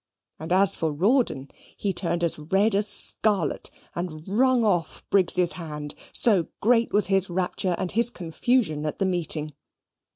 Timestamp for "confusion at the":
8.09-9.05